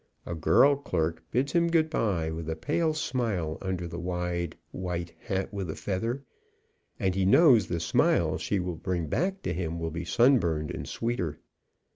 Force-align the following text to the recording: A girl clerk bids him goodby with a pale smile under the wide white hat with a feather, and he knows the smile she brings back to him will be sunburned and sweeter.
A 0.25 0.33
girl 0.33 0.75
clerk 0.77 1.23
bids 1.29 1.51
him 1.51 1.67
goodby 1.69 2.31
with 2.31 2.49
a 2.49 2.55
pale 2.55 2.95
smile 2.95 3.59
under 3.61 3.87
the 3.87 3.99
wide 3.99 4.57
white 4.71 5.13
hat 5.19 5.53
with 5.53 5.69
a 5.69 5.75
feather, 5.75 6.23
and 6.99 7.13
he 7.13 7.23
knows 7.23 7.67
the 7.67 7.79
smile 7.79 8.39
she 8.39 8.57
brings 8.57 9.09
back 9.09 9.43
to 9.43 9.53
him 9.53 9.79
will 9.79 9.91
be 9.91 10.03
sunburned 10.03 10.71
and 10.71 10.87
sweeter. 10.89 11.37